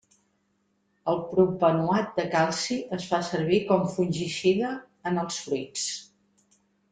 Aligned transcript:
El 1.11 1.19
propanoat 1.33 2.15
de 2.19 2.25
calci 2.31 2.77
es 2.97 3.05
fa 3.11 3.19
servir 3.27 3.59
com 3.73 3.85
fungicida 3.99 4.73
en 5.13 5.21
els 5.27 5.39
fruits. 5.45 5.87